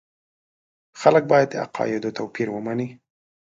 [1.01, 2.87] خلک باید د عقایدو توپیر ومني.